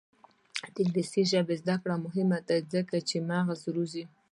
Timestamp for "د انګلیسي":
0.73-1.23